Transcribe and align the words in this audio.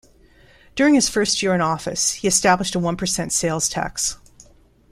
During 0.73 0.95
his 0.95 1.09
first 1.09 1.43
year 1.43 1.53
in 1.53 1.61
office, 1.61 2.13
he 2.13 2.27
established 2.27 2.73
a 2.73 2.79
one-percent 2.79 3.31
sales 3.31 3.69
tax. 3.69 4.17